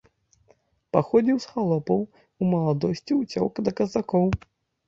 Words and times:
Паходзіў 0.95 1.37
з 1.43 1.51
халопаў, 1.51 2.01
у 2.41 2.49
маладосці 2.55 3.13
ўцёк 3.21 3.63
да 3.69 3.79
казакоў. 3.83 4.27